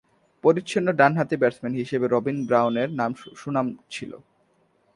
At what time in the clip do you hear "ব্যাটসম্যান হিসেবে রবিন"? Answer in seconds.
1.41-2.37